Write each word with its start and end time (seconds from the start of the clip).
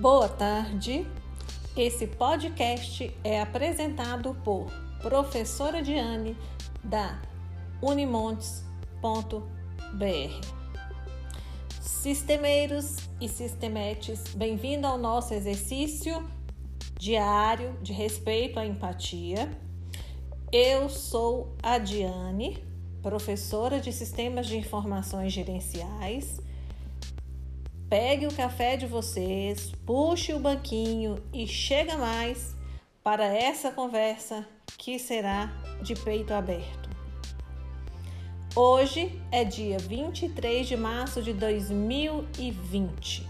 Boa 0.00 0.28
tarde. 0.28 1.04
Esse 1.76 2.06
podcast 2.06 3.12
é 3.24 3.40
apresentado 3.40 4.32
por 4.44 4.70
professora 5.02 5.82
Diane 5.82 6.36
da 6.84 7.20
unimontes.br. 7.82 9.42
Sistemeiros 11.80 12.96
e 13.20 13.28
sistemetes, 13.28 14.22
bem-vindo 14.36 14.86
ao 14.86 14.96
nosso 14.96 15.34
exercício 15.34 16.24
diário 16.96 17.76
de 17.82 17.92
respeito 17.92 18.60
à 18.60 18.64
empatia. 18.64 19.50
Eu 20.52 20.88
sou 20.88 21.56
a 21.60 21.76
Diane, 21.76 22.62
professora 23.02 23.80
de 23.80 23.92
Sistemas 23.92 24.46
de 24.46 24.58
Informações 24.58 25.32
Gerenciais 25.32 26.40
Pegue 27.88 28.26
o 28.26 28.34
café 28.34 28.76
de 28.76 28.84
vocês, 28.84 29.72
puxe 29.86 30.34
o 30.34 30.38
banquinho 30.38 31.16
e 31.32 31.46
chega 31.46 31.96
mais 31.96 32.54
para 33.02 33.24
essa 33.24 33.70
conversa 33.70 34.46
que 34.76 34.98
será 34.98 35.50
de 35.80 35.94
peito 35.94 36.34
aberto. 36.34 36.90
Hoje 38.54 39.18
é 39.32 39.42
dia 39.42 39.78
23 39.78 40.68
de 40.68 40.76
março 40.76 41.22
de 41.22 41.32
2020. 41.32 43.26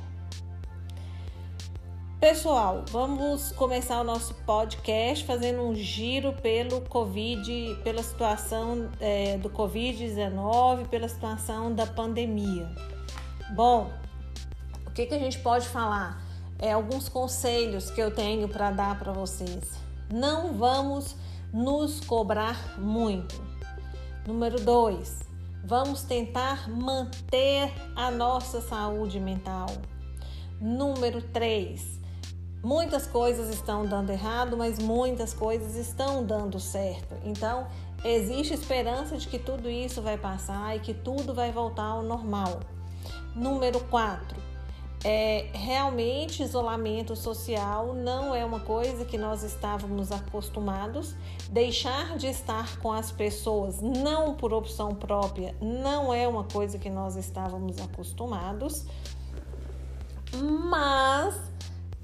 Pessoal, 2.19 2.85
vamos 2.91 3.53
começar 3.53 4.01
o 4.01 4.05
nosso 4.05 4.35
podcast 4.45 5.25
fazendo 5.25 5.63
um 5.63 5.73
giro 5.77 6.33
pelo 6.33 6.81
Covid, 6.81 7.79
pela 7.85 8.03
situação 8.03 8.91
é, 8.99 9.39
do 9.39 9.51
Covid-19, 9.51 10.89
pela 10.89 11.07
situação 11.07 11.73
da 11.73 11.87
pandemia. 11.87 12.69
Bom, 13.55 13.89
que, 14.99 15.07
que 15.07 15.15
a 15.15 15.19
gente 15.19 15.39
pode 15.39 15.69
falar? 15.69 16.21
É, 16.59 16.73
alguns 16.73 17.09
conselhos 17.09 17.89
que 17.89 18.01
eu 18.01 18.11
tenho 18.11 18.49
para 18.49 18.73
dar 18.73 18.99
para 18.99 19.13
vocês. 19.13 19.79
Não 20.11 20.55
vamos 20.55 21.15
nos 21.53 22.01
cobrar 22.01 22.81
muito. 22.81 23.41
Número 24.27 24.61
dois, 24.61 25.21
vamos 25.65 26.03
tentar 26.03 26.69
manter 26.69 27.73
a 27.95 28.11
nossa 28.11 28.61
saúde 28.61 29.21
mental. 29.21 29.69
Número 30.61 31.23
três, 31.23 32.01
muitas 32.61 33.07
coisas 33.07 33.55
estão 33.55 33.87
dando 33.87 34.11
errado, 34.11 34.57
mas 34.57 34.81
muitas 34.81 35.33
coisas 35.33 35.77
estão 35.77 36.25
dando 36.25 36.59
certo. 36.59 37.15
Então, 37.25 37.69
existe 38.03 38.53
esperança 38.53 39.17
de 39.17 39.29
que 39.29 39.39
tudo 39.39 39.71
isso 39.71 40.03
vai 40.03 40.19
passar 40.19 40.77
e 40.77 40.81
que 40.81 40.93
tudo 40.93 41.33
vai 41.33 41.53
voltar 41.53 41.85
ao 41.85 42.03
normal. 42.03 42.59
Número 43.37 43.79
4 43.85 44.48
é, 45.05 45.47
realmente 45.53 46.43
isolamento 46.43 47.15
social 47.15 47.95
não 47.95 48.35
é 48.35 48.45
uma 48.45 48.61
coisa 48.61 49.05
que 49.05 49.17
nós 49.17 49.43
estávamos 49.43 50.11
acostumados. 50.11 51.15
Deixar 51.51 52.17
de 52.17 52.27
estar 52.27 52.79
com 52.81 52.93
as 52.93 53.13
pessoas, 53.13 53.81
não 53.81 54.35
por 54.35 54.53
opção 54.53 54.95
própria, 54.95 55.55
não 55.61 56.13
é 56.13 56.27
uma 56.27 56.45
coisa 56.45 56.79
que 56.79 56.91
nós 56.91 57.17
estávamos 57.17 57.81
acostumados. 57.81 58.87
Mas 60.69 61.41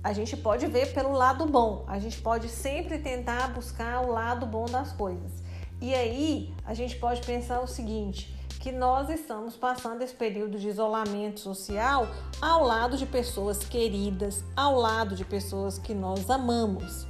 a 0.03 0.12
gente 0.12 0.36
pode 0.36 0.67
ver 0.67 0.92
pelo 0.92 1.12
lado 1.12 1.47
bom. 1.47 1.84
A 1.89 1.98
gente 1.98 2.20
pode 2.20 2.48
sempre 2.48 2.98
tentar 2.98 3.53
buscar 3.53 4.03
o 4.03 4.12
lado 4.12 4.47
bom 4.47 4.67
das 4.67 4.92
coisas. 4.92 5.42
E 5.81 5.92
aí 5.95 6.55
a 6.64 6.75
gente 6.75 6.97
pode 6.97 7.23
pensar 7.23 7.61
o 7.61 7.67
seguinte: 7.67 8.34
que 8.65 8.73
nós 8.73 9.11
estamos 9.11 9.55
passando 9.59 10.01
esse 10.01 10.15
período 10.15 10.59
de 10.59 10.70
isolamento 10.70 11.39
social 11.39 12.09
ao 12.41 12.65
lado 12.65 12.97
de 12.97 13.05
pessoas 13.05 13.59
queridas, 13.59 14.43
ao 14.57 14.77
lado 14.77 15.15
de 15.15 15.23
pessoas 15.23 15.79
que 15.79 15.93
nós 15.93 16.31
amamos. 16.31 17.07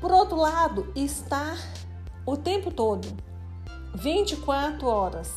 Por 0.00 0.10
outro 0.10 0.38
lado, 0.38 0.90
estar 0.96 1.58
o 2.24 2.38
tempo 2.38 2.70
todo, 2.70 3.06
24 3.94 4.86
horas, 4.86 5.30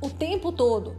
o 0.00 0.08
tempo 0.08 0.52
todo, 0.52 0.96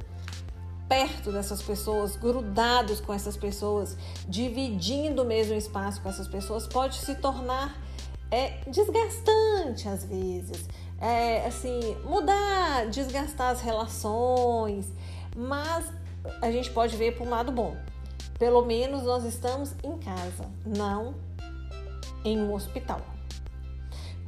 perto 0.90 1.32
dessas 1.32 1.62
pessoas, 1.62 2.18
grudados 2.18 3.00
com 3.00 3.14
essas 3.14 3.38
pessoas, 3.38 3.96
dividindo 4.28 5.22
o 5.22 5.26
mesmo 5.26 5.56
espaço 5.56 6.02
com 6.02 6.10
essas 6.10 6.28
pessoas, 6.28 6.68
pode 6.68 6.98
se 6.98 7.16
tornar 7.16 7.82
é, 8.30 8.60
desgastante 8.68 9.88
às 9.88 10.04
vezes 10.04 10.68
é, 11.00 11.46
assim, 11.46 11.96
mudar, 12.04 12.88
desgastar 12.88 13.52
as 13.52 13.62
relações, 13.62 14.92
mas 15.36 15.92
a 16.42 16.52
gente 16.52 16.70
pode 16.72 16.96
ver 16.98 17.18
por 17.18 17.26
um 17.26 17.30
lado 17.30 17.52
bom. 17.52 17.76
Pelo 18.38 18.66
menos 18.66 19.04
nós 19.04 19.24
estamos 19.24 19.74
em 19.84 19.98
casa, 19.98 20.50
não 20.66 21.16
em 22.24 22.40
um 22.40 22.54
hospital. 22.54 23.02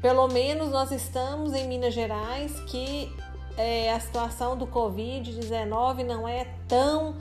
Pelo 0.02 0.28
menos 0.28 0.70
nós 0.70 0.92
estamos 0.92 1.54
em 1.54 1.68
Minas 1.68 1.94
Gerais, 1.94 2.60
que 2.62 3.14
é, 3.58 3.92
a 3.92 4.00
situação 4.00 4.58
do 4.58 4.66
Covid-19 4.66 6.04
não 6.04 6.28
é 6.28 6.46
tão 6.68 7.16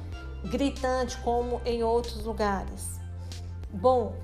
gritante 0.44 1.16
como 1.18 1.60
em 1.64 1.82
outros 1.82 2.24
lugares. 2.24 2.98
Bom, 3.70 4.14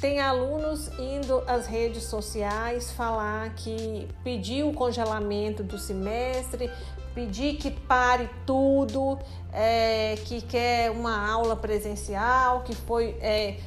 tem 0.00 0.20
alunos 0.20 0.88
indo 0.98 1.42
às 1.46 1.66
redes 1.66 2.04
sociais 2.04 2.92
falar 2.92 3.54
que 3.54 4.08
pediu 4.22 4.68
o 4.68 4.74
congelamento 4.74 5.62
do 5.62 5.78
semestre, 5.78 6.70
pedir 7.14 7.56
que 7.56 7.70
pare 7.70 8.28
tudo, 8.44 9.18
é, 9.52 10.16
que 10.26 10.42
quer 10.42 10.90
uma 10.90 11.26
aula 11.30 11.56
presencial, 11.56 12.62
que 12.62 12.74
foi 12.74 13.16
é, 13.20 13.58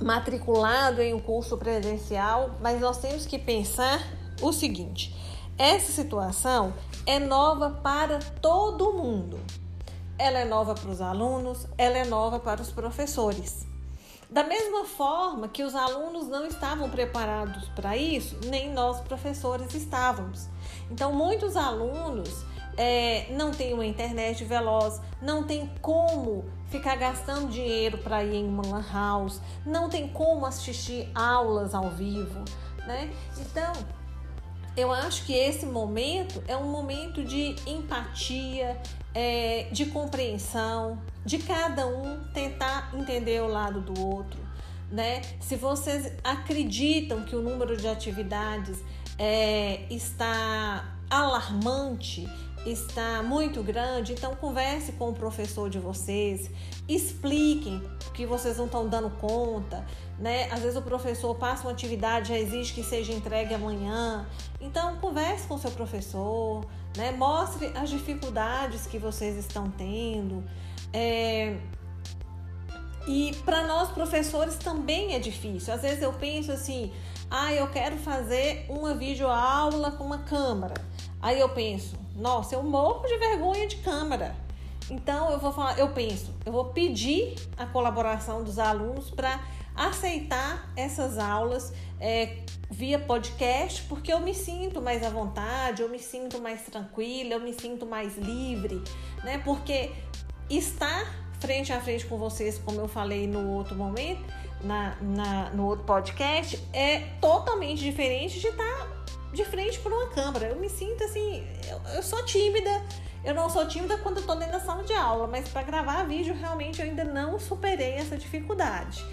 matriculado 0.00 1.00
em 1.00 1.14
um 1.14 1.20
curso 1.20 1.56
presencial, 1.56 2.50
mas 2.60 2.80
nós 2.80 2.98
temos 2.98 3.26
que 3.26 3.38
pensar 3.38 4.00
o 4.42 4.52
seguinte: 4.52 5.16
essa 5.56 5.90
situação 5.90 6.74
é 7.06 7.18
nova 7.18 7.70
para 7.70 8.18
todo 8.40 8.92
mundo. 8.92 9.40
Ela 10.18 10.40
é 10.40 10.44
nova 10.44 10.74
para 10.74 10.90
os 10.90 11.00
alunos, 11.00 11.66
ela 11.76 11.98
é 11.98 12.04
nova 12.04 12.38
para 12.38 12.62
os 12.62 12.70
professores. 12.70 13.73
Da 14.34 14.42
mesma 14.42 14.84
forma 14.84 15.46
que 15.46 15.62
os 15.62 15.76
alunos 15.76 16.26
não 16.26 16.44
estavam 16.44 16.90
preparados 16.90 17.68
para 17.68 17.96
isso, 17.96 18.36
nem 18.46 18.68
nós 18.68 19.00
professores 19.00 19.72
estávamos. 19.72 20.48
Então, 20.90 21.12
muitos 21.12 21.56
alunos 21.56 22.44
é, 22.76 23.28
não 23.30 23.52
têm 23.52 23.72
uma 23.72 23.86
internet 23.86 24.42
veloz, 24.42 25.00
não 25.22 25.44
tem 25.44 25.70
como 25.80 26.44
ficar 26.66 26.96
gastando 26.96 27.48
dinheiro 27.48 27.98
para 27.98 28.24
ir 28.24 28.34
em 28.34 28.48
uma 28.48 28.84
house, 28.92 29.40
não 29.64 29.88
tem 29.88 30.08
como 30.08 30.44
assistir 30.44 31.08
aulas 31.14 31.72
ao 31.72 31.90
vivo, 31.90 32.44
né? 32.88 33.14
Então, 33.38 33.72
eu 34.76 34.92
acho 34.92 35.24
que 35.24 35.32
esse 35.32 35.66
momento 35.66 36.42
é 36.48 36.56
um 36.56 36.70
momento 36.70 37.22
de 37.22 37.54
empatia, 37.66 38.80
é, 39.14 39.68
de 39.70 39.86
compreensão, 39.86 40.98
de 41.24 41.38
cada 41.38 41.86
um 41.86 42.24
tentar 42.32 42.92
entender 42.94 43.40
o 43.40 43.46
lado 43.46 43.80
do 43.80 44.06
outro, 44.06 44.40
né? 44.90 45.22
Se 45.40 45.56
vocês 45.56 46.12
acreditam 46.24 47.24
que 47.24 47.36
o 47.36 47.40
número 47.40 47.76
de 47.76 47.86
atividades 47.86 48.82
é, 49.18 49.86
está 49.88 50.92
alarmante, 51.08 52.28
está 52.66 53.22
muito 53.22 53.62
grande, 53.62 54.12
então 54.12 54.34
converse 54.36 54.92
com 54.92 55.10
o 55.10 55.14
professor 55.14 55.68
de 55.68 55.78
vocês, 55.78 56.50
expliquem 56.88 57.82
que 58.14 58.24
vocês 58.24 58.56
não 58.56 58.66
estão 58.66 58.88
dando 58.88 59.10
conta, 59.10 59.84
né? 60.18 60.50
Às 60.50 60.60
vezes 60.60 60.76
o 60.76 60.82
professor 60.82 61.34
passa 61.34 61.64
uma 61.64 61.72
atividade, 61.72 62.28
já 62.28 62.38
exige 62.38 62.72
que 62.72 62.82
seja 62.82 63.12
entregue 63.12 63.54
amanhã. 63.54 64.26
Então 64.60 64.96
converse 64.96 65.46
com 65.46 65.54
o 65.54 65.58
seu 65.58 65.70
professor, 65.70 66.64
né? 66.96 67.12
Mostre 67.12 67.72
as 67.74 67.90
dificuldades 67.90 68.86
que 68.86 68.98
vocês 68.98 69.36
estão 69.36 69.70
tendo. 69.70 70.44
É... 70.92 71.56
E 73.06 73.34
para 73.44 73.66
nós 73.66 73.90
professores 73.90 74.56
também 74.56 75.14
é 75.14 75.18
difícil. 75.18 75.74
Às 75.74 75.82
vezes 75.82 76.02
eu 76.02 76.12
penso 76.14 76.50
assim, 76.52 76.90
ah, 77.30 77.52
eu 77.52 77.68
quero 77.68 77.96
fazer 77.98 78.64
uma 78.68 78.94
videoaula 78.94 79.90
com 79.90 80.04
uma 80.04 80.18
câmera. 80.18 80.74
Aí 81.20 81.40
eu 81.40 81.48
penso, 81.48 81.96
nossa, 82.14 82.54
eu 82.54 82.62
morro 82.62 83.06
de 83.06 83.16
vergonha 83.18 83.66
de 83.66 83.76
câmera. 83.76 84.36
Então 84.90 85.30
eu 85.30 85.38
vou 85.38 85.52
falar, 85.52 85.78
eu 85.78 85.88
penso, 85.88 86.34
eu 86.44 86.52
vou 86.52 86.66
pedir 86.66 87.34
a 87.56 87.64
colaboração 87.66 88.44
dos 88.44 88.58
alunos 88.58 89.10
para 89.10 89.40
aceitar 89.74 90.70
essas 90.76 91.18
aulas 91.18 91.72
é, 91.98 92.38
via 92.70 92.98
podcast, 92.98 93.82
porque 93.82 94.12
eu 94.12 94.20
me 94.20 94.34
sinto 94.34 94.80
mais 94.80 95.02
à 95.02 95.08
vontade, 95.08 95.82
eu 95.82 95.88
me 95.88 95.98
sinto 95.98 96.40
mais 96.40 96.62
tranquila, 96.62 97.34
eu 97.34 97.40
me 97.40 97.52
sinto 97.52 97.86
mais 97.86 98.16
livre, 98.18 98.82
né? 99.24 99.38
Porque 99.44 99.90
estar 100.50 101.24
frente 101.40 101.72
a 101.72 101.80
frente 101.80 102.06
com 102.06 102.16
vocês, 102.16 102.58
como 102.58 102.80
eu 102.80 102.88
falei 102.88 103.26
no 103.26 103.52
outro 103.52 103.74
momento, 103.74 104.22
na, 104.62 104.96
na 105.00 105.50
no 105.50 105.66
outro 105.66 105.84
podcast, 105.84 106.62
é 106.72 107.00
totalmente 107.20 107.82
diferente 107.82 108.38
de 108.38 108.48
estar 108.48 109.03
de 109.34 109.44
frente 109.44 109.78
para 109.80 109.92
uma 109.94 110.08
câmera. 110.08 110.46
Eu 110.46 110.56
me 110.56 110.68
sinto 110.68 111.04
assim, 111.04 111.46
eu, 111.68 111.80
eu 111.94 112.02
sou 112.02 112.24
tímida, 112.24 112.82
Eu 113.24 113.34
não 113.34 113.48
sou 113.48 113.66
tímida 113.66 113.96
quando 113.98 114.20
estou 114.20 114.36
dentro 114.36 114.52
da 114.52 114.60
sala 114.60 114.82
de 114.84 114.92
aula, 114.92 115.26
mas 115.26 115.48
para 115.48 115.62
gravar 115.62 116.04
vídeo 116.04 116.34
realmente 116.34 116.80
eu 116.80 116.86
ainda 116.86 117.04
não 117.04 117.38
superei 117.38 117.94
essa 117.94 118.16
dificuldade. 118.16 119.04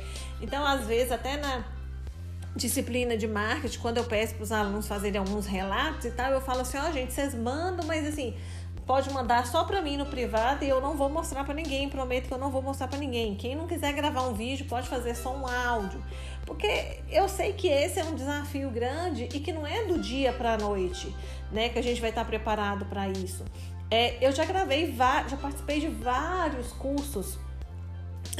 Então, 0.41 0.65
às 0.65 0.85
vezes, 0.85 1.11
até 1.11 1.37
na 1.37 1.63
disciplina 2.55 3.15
de 3.15 3.27
marketing, 3.27 3.79
quando 3.79 3.97
eu 3.97 4.03
peço 4.03 4.35
para 4.35 4.43
os 4.43 4.51
alunos 4.51 4.87
fazerem 4.87 5.19
alguns 5.19 5.45
relatos 5.45 6.05
e 6.05 6.11
tal, 6.11 6.31
eu 6.31 6.41
falo 6.41 6.61
assim: 6.61 6.77
ó, 6.77 6.89
oh, 6.89 6.91
gente, 6.91 7.13
vocês 7.13 7.33
mandam, 7.33 7.85
mas 7.85 8.05
assim, 8.07 8.35
pode 8.85 9.11
mandar 9.11 9.45
só 9.47 9.63
para 9.63 9.81
mim 9.81 9.97
no 9.97 10.05
privado 10.05 10.63
e 10.65 10.69
eu 10.69 10.81
não 10.81 10.95
vou 10.95 11.09
mostrar 11.09 11.43
para 11.43 11.53
ninguém, 11.53 11.89
prometo 11.89 12.27
que 12.27 12.33
eu 12.33 12.37
não 12.37 12.49
vou 12.49 12.61
mostrar 12.61 12.87
para 12.87 12.97
ninguém. 12.97 13.35
Quem 13.35 13.55
não 13.55 13.67
quiser 13.67 13.93
gravar 13.93 14.23
um 14.23 14.33
vídeo 14.33 14.65
pode 14.65 14.87
fazer 14.87 15.15
só 15.15 15.35
um 15.35 15.47
áudio, 15.47 16.03
porque 16.45 16.99
eu 17.09 17.29
sei 17.29 17.53
que 17.53 17.67
esse 17.67 17.99
é 17.99 18.03
um 18.03 18.15
desafio 18.15 18.69
grande 18.69 19.29
e 19.33 19.39
que 19.39 19.53
não 19.53 19.65
é 19.65 19.85
do 19.85 19.99
dia 19.99 20.33
para 20.33 20.53
a 20.53 20.57
noite, 20.57 21.15
né, 21.51 21.69
que 21.69 21.79
a 21.79 21.83
gente 21.83 22.01
vai 22.01 22.09
estar 22.09 22.25
preparado 22.25 22.85
para 22.85 23.07
isso. 23.07 23.45
É, 23.89 24.17
eu 24.25 24.31
já 24.31 24.45
gravei, 24.45 24.95
já 24.95 25.37
participei 25.37 25.79
de 25.79 25.87
vários 25.87 26.71
cursos, 26.73 27.37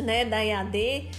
né, 0.02 0.26
da 0.26 0.44
EAD 0.44 1.10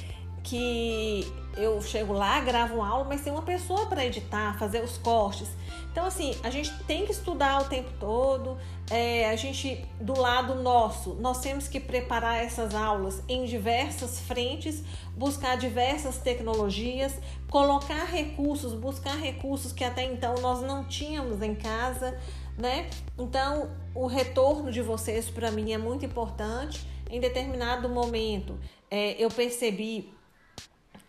que 0.42 1.30
eu 1.56 1.80
chego 1.82 2.12
lá, 2.12 2.40
gravo 2.40 2.82
aula, 2.82 3.04
mas 3.04 3.20
tem 3.20 3.32
uma 3.32 3.42
pessoa 3.42 3.86
para 3.86 4.04
editar, 4.04 4.58
fazer 4.58 4.82
os 4.82 4.96
cortes. 4.98 5.48
Então, 5.90 6.06
assim, 6.06 6.34
a 6.42 6.48
gente 6.48 6.72
tem 6.84 7.04
que 7.04 7.12
estudar 7.12 7.60
o 7.60 7.64
tempo 7.64 7.90
todo. 8.00 8.56
É, 8.90 9.28
a 9.28 9.36
gente, 9.36 9.84
do 10.00 10.18
lado 10.18 10.54
nosso, 10.54 11.14
nós 11.14 11.40
temos 11.40 11.68
que 11.68 11.78
preparar 11.78 12.42
essas 12.42 12.74
aulas 12.74 13.22
em 13.28 13.44
diversas 13.44 14.20
frentes, 14.20 14.82
buscar 15.14 15.56
diversas 15.56 16.16
tecnologias, 16.16 17.14
colocar 17.50 18.04
recursos, 18.04 18.72
buscar 18.72 19.16
recursos 19.16 19.72
que 19.72 19.84
até 19.84 20.02
então 20.04 20.34
nós 20.40 20.62
não 20.62 20.84
tínhamos 20.84 21.42
em 21.42 21.54
casa, 21.54 22.18
né? 22.56 22.88
Então, 23.18 23.70
o 23.94 24.06
retorno 24.06 24.72
de 24.72 24.80
vocês 24.80 25.28
para 25.28 25.50
mim 25.50 25.72
é 25.72 25.78
muito 25.78 26.06
importante. 26.06 26.86
Em 27.10 27.20
determinado 27.20 27.90
momento, 27.90 28.58
é, 28.90 29.22
eu 29.22 29.30
percebi, 29.30 30.10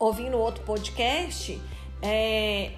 ouvindo 0.06 0.38
outro 0.38 0.64
podcast, 0.64 1.62
é, 2.02 2.72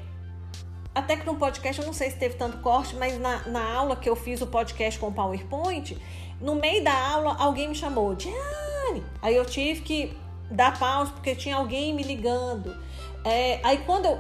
até 0.94 1.18
que 1.18 1.26
no 1.26 1.36
podcast, 1.36 1.82
eu 1.82 1.86
não 1.86 1.94
sei 1.94 2.10
se 2.12 2.18
teve 2.18 2.36
tanto 2.36 2.60
corte, 2.60 2.96
mas 2.96 3.20
na, 3.20 3.48
na 3.48 3.74
aula 3.74 3.96
que 3.96 4.08
eu 4.08 4.16
fiz 4.16 4.42
o 4.42 4.48
podcast 4.48 5.00
com 5.00 5.08
o 5.08 5.12
PowerPoint, 5.12 5.98
no 6.40 6.56
meio 6.56 6.84
da 6.84 6.94
aula, 6.94 7.36
alguém 7.40 7.68
me 7.68 7.76
chamou, 7.76 8.16
Diane. 8.16 9.04
Aí 9.22 9.36
eu 9.36 9.46
tive 9.46 9.82
que 9.82 10.18
dar 10.50 10.78
pausa 10.78 11.12
porque 11.12 11.36
tinha 11.36 11.56
alguém 11.56 11.94
me 11.94 12.04
ligando. 12.04 12.76
É, 13.24 13.60
aí 13.64 13.80
quando 13.80 14.06
eu, 14.06 14.20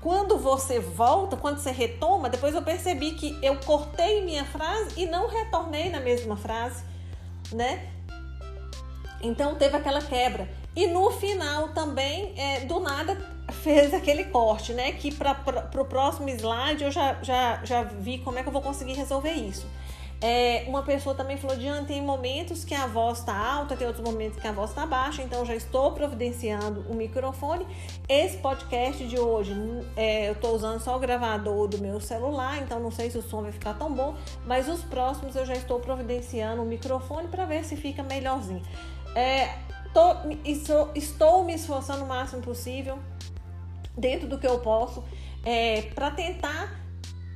quando 0.00 0.38
você 0.38 0.78
volta, 0.78 1.36
quando 1.36 1.58
você 1.58 1.72
retoma, 1.72 2.30
depois 2.30 2.54
eu 2.54 2.62
percebi 2.62 3.12
que 3.12 3.36
eu 3.42 3.56
cortei 3.56 4.24
minha 4.24 4.44
frase 4.44 4.90
e 4.96 5.06
não 5.06 5.28
retornei 5.28 5.90
na 5.90 6.00
mesma 6.00 6.36
frase, 6.36 6.84
né? 7.52 7.90
Então 9.20 9.56
teve 9.56 9.76
aquela 9.76 10.00
quebra. 10.00 10.48
E 10.76 10.86
no 10.86 11.10
final 11.10 11.70
também, 11.70 12.34
é, 12.36 12.60
do 12.60 12.78
nada, 12.78 13.16
fez 13.50 13.94
aquele 13.94 14.24
corte, 14.24 14.74
né? 14.74 14.92
Que 14.92 15.12
para 15.12 15.70
o 15.74 15.84
próximo 15.86 16.28
slide 16.28 16.84
eu 16.84 16.90
já, 16.90 17.16
já, 17.22 17.64
já 17.64 17.82
vi 17.82 18.18
como 18.18 18.38
é 18.38 18.42
que 18.42 18.48
eu 18.48 18.52
vou 18.52 18.62
conseguir 18.62 18.92
resolver 18.92 19.32
isso. 19.32 19.66
É, 20.20 20.64
uma 20.66 20.82
pessoa 20.82 21.14
também 21.14 21.36
falou, 21.36 21.56
Diana, 21.56 21.86
tem 21.86 22.00
momentos 22.00 22.64
que 22.64 22.74
a 22.74 22.86
voz 22.86 23.18
está 23.18 23.36
alta, 23.36 23.76
tem 23.76 23.86
outros 23.86 24.04
momentos 24.04 24.40
que 24.40 24.48
a 24.48 24.52
voz 24.52 24.70
está 24.70 24.86
baixa, 24.86 25.22
então 25.22 25.44
já 25.44 25.54
estou 25.54 25.92
providenciando 25.92 26.84
o 26.88 26.94
microfone. 26.94 27.66
Esse 28.08 28.38
podcast 28.38 29.06
de 29.06 29.18
hoje, 29.18 29.54
é, 29.94 30.28
eu 30.28 30.32
estou 30.32 30.54
usando 30.54 30.80
só 30.80 30.96
o 30.96 30.98
gravador 30.98 31.68
do 31.68 31.78
meu 31.78 32.00
celular, 32.00 32.62
então 32.62 32.80
não 32.80 32.90
sei 32.90 33.10
se 33.10 33.18
o 33.18 33.22
som 33.22 33.42
vai 33.42 33.52
ficar 33.52 33.74
tão 33.74 33.92
bom, 33.92 34.14
mas 34.46 34.68
os 34.68 34.82
próximos 34.82 35.36
eu 35.36 35.44
já 35.44 35.54
estou 35.54 35.80
providenciando 35.80 36.62
o 36.62 36.66
microfone 36.66 37.28
para 37.28 37.44
ver 37.44 37.64
se 37.64 37.76
fica 37.76 38.02
melhorzinho. 38.02 38.62
É, 39.14 39.65
tô, 39.96 40.14
estou, 40.44 40.90
estou 40.94 41.42
me 41.42 41.54
esforçando 41.54 42.04
o 42.04 42.06
máximo 42.06 42.42
possível 42.42 42.98
dentro 43.96 44.28
do 44.28 44.38
que 44.38 44.46
eu 44.46 44.58
posso, 44.58 45.02
é, 45.42 45.80
para 45.94 46.10
tentar 46.10 46.78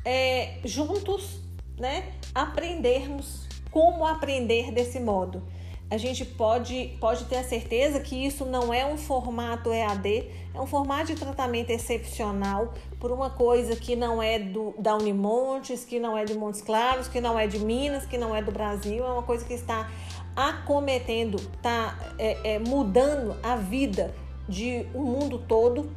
é, 0.04 0.58
juntos 0.62 1.40
né, 1.78 2.12
aprendermos 2.34 3.46
como 3.70 4.06
aprender 4.06 4.72
desse 4.72 5.00
modo. 5.00 5.42
A 5.90 5.96
gente 5.96 6.24
pode, 6.24 6.96
pode 7.00 7.24
ter 7.24 7.38
a 7.38 7.42
certeza 7.42 7.98
que 7.98 8.14
isso 8.14 8.44
não 8.44 8.72
é 8.72 8.86
um 8.86 8.96
formato 8.96 9.72
EAD, 9.72 10.24
é 10.54 10.60
um 10.60 10.66
formato 10.66 11.06
de 11.06 11.16
tratamento 11.16 11.70
excepcional 11.70 12.72
por 13.00 13.10
uma 13.10 13.28
coisa 13.28 13.74
que 13.74 13.96
não 13.96 14.22
é 14.22 14.38
do, 14.38 14.72
da 14.78 14.94
Unimontes, 14.94 15.84
que 15.84 15.98
não 15.98 16.16
é 16.16 16.24
de 16.24 16.34
Montes 16.34 16.62
Claros, 16.62 17.08
que 17.08 17.20
não 17.20 17.36
é 17.36 17.48
de 17.48 17.58
Minas, 17.58 18.06
que 18.06 18.16
não 18.16 18.34
é 18.36 18.40
do 18.40 18.52
Brasil, 18.52 19.04
é 19.04 19.12
uma 19.12 19.24
coisa 19.24 19.44
que 19.44 19.54
está 19.54 19.90
acometendo, 20.36 21.36
está 21.36 21.98
é, 22.18 22.54
é, 22.54 22.58
mudando 22.60 23.36
a 23.42 23.56
vida 23.56 24.14
de 24.48 24.86
um 24.94 25.02
mundo 25.02 25.38
todo 25.38 25.90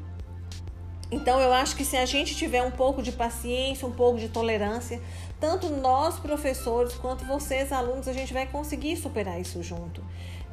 então 1.13 1.39
eu 1.39 1.53
acho 1.53 1.75
que 1.75 1.85
se 1.85 1.95
a 1.95 2.05
gente 2.05 2.35
tiver 2.35 2.63
um 2.63 2.71
pouco 2.71 3.01
de 3.01 3.11
paciência, 3.11 3.87
um 3.87 3.91
pouco 3.91 4.17
de 4.17 4.29
tolerância, 4.29 4.99
tanto 5.39 5.69
nós 5.69 6.19
professores 6.19 6.93
quanto 6.95 7.23
vocês 7.25 7.71
alunos, 7.71 8.07
a 8.07 8.13
gente 8.13 8.33
vai 8.33 8.47
conseguir 8.47 8.95
superar 8.97 9.39
isso 9.39 9.61
junto. 9.61 10.03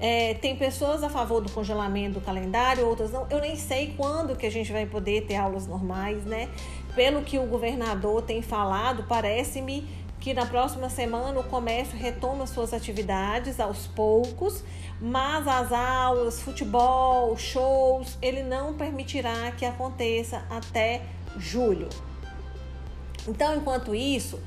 É, 0.01 0.35
tem 0.35 0.57
pessoas 0.57 1.03
a 1.03 1.11
favor 1.11 1.43
do 1.43 1.51
congelamento 1.53 2.15
do 2.15 2.25
calendário, 2.25 2.87
outras 2.87 3.12
não. 3.12 3.27
Eu 3.29 3.39
nem 3.39 3.55
sei 3.55 3.95
quando 3.97 4.35
que 4.35 4.47
a 4.47 4.51
gente 4.51 4.73
vai 4.73 4.87
poder 4.87 5.27
ter 5.27 5.37
aulas 5.37 5.67
normais, 5.67 6.25
né? 6.25 6.49
Pelo 6.95 7.23
que 7.23 7.39
o 7.39 7.45
governador 7.45 8.23
tem 8.23 8.41
falado, 8.41 9.05
parece-me 9.07 9.87
que 10.20 10.34
na 10.34 10.44
próxima 10.44 10.90
semana 10.90 11.40
o 11.40 11.44
comércio 11.44 11.96
retoma 11.96 12.46
suas 12.46 12.75
atividades 12.75 13.58
aos 13.58 13.87
poucos, 13.87 14.62
mas 15.00 15.49
as 15.49 15.72
aulas, 15.72 16.43
futebol, 16.43 17.37
shows, 17.38 18.19
ele 18.20 18.43
não 18.43 18.75
permitirá 18.75 19.50
que 19.52 19.64
aconteça 19.64 20.44
até 20.50 21.02
julho. 21.38 21.88
Então, 23.26 23.56
enquanto 23.56 23.94
isso, 23.94 24.38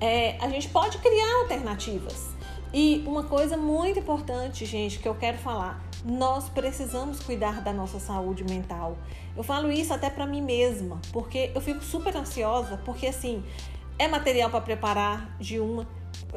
é, 0.00 0.36
a 0.40 0.48
gente 0.48 0.68
pode 0.68 0.96
criar 0.98 1.40
alternativas. 1.42 2.28
E 2.72 3.02
uma 3.06 3.24
coisa 3.24 3.56
muito 3.56 3.98
importante, 3.98 4.64
gente, 4.64 4.98
que 4.98 5.08
eu 5.08 5.14
quero 5.14 5.38
falar: 5.38 5.82
nós 6.04 6.48
precisamos 6.48 7.20
cuidar 7.20 7.62
da 7.62 7.72
nossa 7.72 7.98
saúde 7.98 8.44
mental. 8.44 8.96
Eu 9.36 9.42
falo 9.42 9.70
isso 9.70 9.92
até 9.92 10.10
para 10.10 10.26
mim 10.26 10.42
mesma, 10.42 11.00
porque 11.12 11.50
eu 11.54 11.60
fico 11.60 11.82
super 11.82 12.14
ansiosa, 12.16 12.78
porque 12.84 13.06
assim, 13.06 13.42
é 13.98 14.06
material 14.08 14.50
para 14.50 14.60
preparar 14.60 15.36
de 15.38 15.58
uma, 15.58 15.86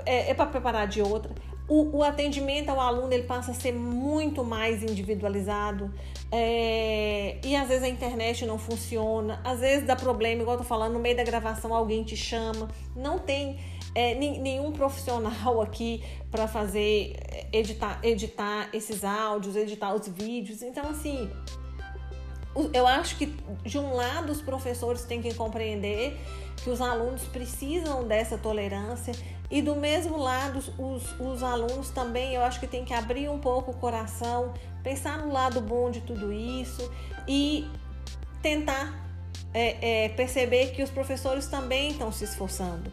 é, 0.05 0.31
é 0.31 0.33
para 0.33 0.47
preparar 0.47 0.87
de 0.87 1.01
outra. 1.01 1.33
O, 1.67 1.99
o, 1.99 2.03
atendimento 2.03 2.69
ao 2.69 2.79
aluno 2.79 3.13
ele 3.13 3.23
passa 3.23 3.51
a 3.51 3.53
ser 3.53 3.71
muito 3.71 4.43
mais 4.43 4.83
individualizado. 4.83 5.93
É, 6.31 7.37
e 7.43 7.55
às 7.55 7.67
vezes 7.67 7.83
a 7.83 7.87
internet 7.87 8.45
não 8.45 8.57
funciona, 8.57 9.39
às 9.43 9.59
vezes 9.59 9.85
dá 9.85 9.95
problema, 9.95 10.41
igual 10.41 10.55
eu 10.55 10.61
tô 10.61 10.67
falando, 10.67 10.93
no 10.93 10.99
meio 10.99 11.15
da 11.15 11.23
gravação 11.23 11.73
alguém 11.73 12.03
te 12.03 12.15
chama, 12.15 12.69
não 12.95 13.19
tem 13.19 13.59
é, 13.93 14.15
nenhum 14.15 14.71
profissional 14.71 15.59
aqui 15.61 16.03
para 16.29 16.47
fazer 16.47 17.15
é, 17.29 17.47
editar, 17.53 17.99
editar 18.03 18.69
esses 18.73 19.03
áudios, 19.03 19.55
editar 19.55 19.93
os 19.93 20.07
vídeos, 20.07 20.61
então 20.61 20.89
assim 20.89 21.29
eu 22.73 22.85
acho 22.85 23.17
que 23.17 23.33
de 23.63 23.77
um 23.77 23.93
lado 23.95 24.31
os 24.31 24.41
professores 24.41 25.03
têm 25.03 25.21
que 25.21 25.33
compreender 25.33 26.19
que 26.57 26.69
os 26.69 26.81
alunos 26.81 27.23
precisam 27.23 28.05
dessa 28.07 28.37
tolerância 28.37 29.13
e 29.49 29.61
do 29.61 29.75
mesmo 29.75 30.17
lado 30.17 30.59
os, 30.77 31.19
os 31.19 31.43
alunos 31.43 31.89
também 31.89 32.35
eu 32.35 32.41
acho 32.43 32.59
que 32.59 32.67
tem 32.67 32.83
que 32.83 32.93
abrir 32.93 33.29
um 33.29 33.39
pouco 33.39 33.71
o 33.71 33.73
coração, 33.73 34.53
pensar 34.83 35.17
no 35.19 35.31
lado 35.31 35.61
bom 35.61 35.89
de 35.89 36.01
tudo 36.01 36.31
isso 36.31 36.91
e 37.27 37.67
tentar 38.41 39.01
é, 39.53 40.05
é, 40.05 40.09
perceber 40.09 40.71
que 40.71 40.83
os 40.83 40.89
professores 40.89 41.47
também 41.47 41.91
estão 41.91 42.11
se 42.11 42.23
esforçando. 42.23 42.91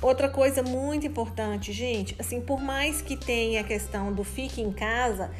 Outra 0.00 0.28
coisa 0.28 0.62
muito 0.62 1.06
importante, 1.06 1.72
gente, 1.72 2.16
assim, 2.18 2.40
por 2.40 2.60
mais 2.60 3.00
que 3.00 3.16
tenha 3.16 3.60
a 3.60 3.64
questão 3.64 4.12
do 4.12 4.24
fique 4.24 4.60
em 4.60 4.72
casa, 4.72 5.30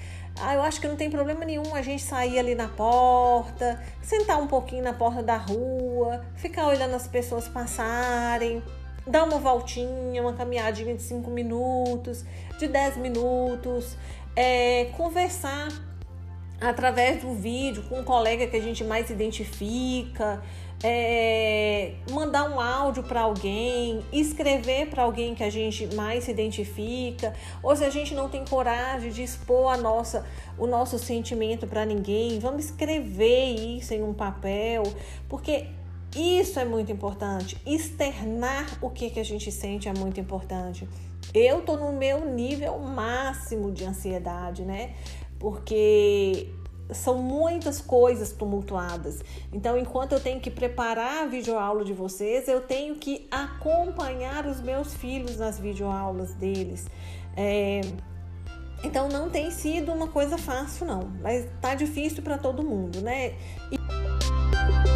ah, 0.40 0.54
eu 0.54 0.62
acho 0.62 0.80
que 0.80 0.88
não 0.88 0.96
tem 0.96 1.10
problema 1.10 1.44
nenhum 1.44 1.74
a 1.74 1.82
gente 1.82 2.02
sair 2.02 2.38
ali 2.38 2.54
na 2.54 2.68
porta, 2.68 3.82
sentar 4.02 4.40
um 4.40 4.46
pouquinho 4.46 4.82
na 4.82 4.92
porta 4.92 5.22
da 5.22 5.36
rua, 5.36 6.24
ficar 6.36 6.66
olhando 6.66 6.94
as 6.94 7.06
pessoas 7.06 7.48
passarem, 7.48 8.62
dar 9.06 9.24
uma 9.24 9.38
voltinha, 9.38 10.22
uma 10.22 10.32
caminhadinha 10.32 10.94
de 10.94 11.02
5 11.02 11.30
minutos, 11.30 12.24
de 12.58 12.68
10 12.68 12.96
minutos, 12.96 13.96
é, 14.34 14.86
conversar 14.96 15.68
através 16.60 17.22
do 17.22 17.34
vídeo 17.34 17.82
com 17.88 18.00
um 18.00 18.04
colega 18.04 18.46
que 18.46 18.56
a 18.56 18.60
gente 18.60 18.84
mais 18.84 19.10
identifica, 19.10 20.40
é, 20.82 21.92
mandar 22.10 22.50
um 22.50 22.60
áudio 22.60 23.02
para 23.02 23.22
alguém, 23.22 24.00
escrever 24.12 24.88
para 24.88 25.04
alguém 25.04 25.34
que 25.34 25.44
a 25.44 25.50
gente 25.50 25.94
mais 25.94 26.24
se 26.24 26.30
identifica, 26.30 27.32
ou 27.62 27.74
se 27.76 27.84
a 27.84 27.90
gente 27.90 28.14
não 28.14 28.28
tem 28.28 28.44
coragem 28.44 29.10
de 29.10 29.22
expor 29.22 29.72
a 29.72 29.76
nossa, 29.76 30.26
o 30.58 30.66
nosso 30.66 30.98
sentimento 30.98 31.66
para 31.66 31.84
ninguém, 31.84 32.38
vamos 32.38 32.64
escrever 32.64 33.54
isso 33.78 33.94
em 33.94 34.02
um 34.02 34.12
papel, 34.12 34.82
porque 35.28 35.66
isso 36.16 36.58
é 36.58 36.64
muito 36.64 36.90
importante. 36.92 37.56
Externar 37.64 38.66
o 38.82 38.90
que, 38.90 39.08
que 39.08 39.20
a 39.20 39.24
gente 39.24 39.50
sente 39.50 39.88
é 39.88 39.94
muito 39.94 40.20
importante. 40.20 40.86
Eu 41.32 41.62
tô 41.62 41.76
no 41.76 41.92
meu 41.92 42.28
nível 42.28 42.78
máximo 42.78 43.70
de 43.70 43.84
ansiedade, 43.84 44.62
né? 44.62 44.94
Porque 45.38 46.48
são 46.94 47.18
muitas 47.18 47.80
coisas 47.80 48.32
tumultuadas. 48.32 49.22
Então, 49.52 49.76
enquanto 49.76 50.12
eu 50.12 50.20
tenho 50.20 50.40
que 50.40 50.50
preparar 50.50 51.24
a 51.24 51.26
videoaula 51.26 51.84
de 51.84 51.92
vocês, 51.92 52.48
eu 52.48 52.60
tenho 52.60 52.94
que 52.96 53.26
acompanhar 53.30 54.46
os 54.46 54.60
meus 54.60 54.94
filhos 54.94 55.36
nas 55.38 55.58
videoaulas 55.58 56.34
deles. 56.34 56.86
É... 57.36 57.80
Então, 58.84 59.08
não 59.08 59.30
tem 59.30 59.50
sido 59.50 59.92
uma 59.92 60.08
coisa 60.08 60.36
fácil, 60.36 60.86
não, 60.86 61.12
mas 61.20 61.46
tá 61.60 61.74
difícil 61.74 62.22
para 62.22 62.36
todo 62.36 62.62
mundo, 62.62 63.00
né? 63.00 63.34
E... 63.70 64.91